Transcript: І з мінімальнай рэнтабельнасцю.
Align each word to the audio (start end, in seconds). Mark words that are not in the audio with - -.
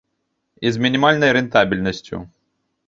І 0.67 0.71
з 0.77 0.81
мінімальнай 0.85 1.35
рэнтабельнасцю. 1.39 2.27